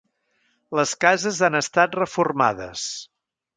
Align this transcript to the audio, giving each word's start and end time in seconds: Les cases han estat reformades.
Les 0.79 0.93
cases 1.05 1.43
han 1.49 1.59
estat 1.61 2.01
reformades. 2.01 2.89